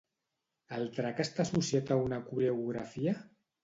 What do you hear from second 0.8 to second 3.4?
drac està associat a una coreografia?